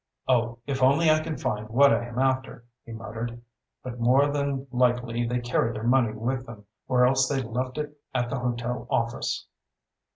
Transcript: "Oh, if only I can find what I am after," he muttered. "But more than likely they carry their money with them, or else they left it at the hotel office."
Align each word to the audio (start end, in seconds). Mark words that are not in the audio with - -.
"Oh, 0.27 0.57
if 0.65 0.81
only 0.81 1.11
I 1.11 1.19
can 1.19 1.37
find 1.37 1.69
what 1.69 1.93
I 1.93 2.07
am 2.07 2.17
after," 2.17 2.65
he 2.83 2.91
muttered. 2.91 3.39
"But 3.83 3.99
more 3.99 4.31
than 4.31 4.65
likely 4.71 5.27
they 5.27 5.41
carry 5.41 5.71
their 5.73 5.83
money 5.83 6.11
with 6.13 6.47
them, 6.47 6.65
or 6.87 7.05
else 7.05 7.27
they 7.29 7.43
left 7.43 7.77
it 7.77 7.95
at 8.11 8.27
the 8.27 8.39
hotel 8.39 8.87
office." 8.89 9.45